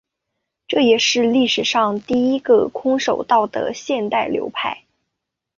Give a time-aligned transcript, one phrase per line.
[0.67, 4.83] 这也是历史上第一个空手道的现代流派。